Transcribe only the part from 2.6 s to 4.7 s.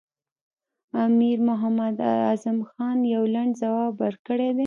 خان یو لنډ ځواب ورکړی دی.